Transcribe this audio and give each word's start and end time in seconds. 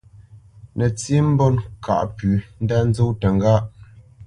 Nətsí 0.77 1.15
mbót 1.29 1.53
ŋkâʼ 1.79 2.03
pʉ̌ 2.17 2.31
ndá 2.63 2.77
nzó 2.87 3.05
təŋgáʼ. 3.21 3.61